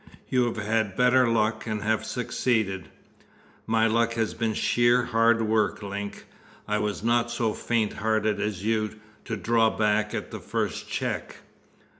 [0.29, 2.89] "You have had better luck and have succeeded."
[3.67, 6.25] "My luck has been sheer hard work, Link.
[6.67, 11.35] I was not so faint hearted as you, to draw back at the first check."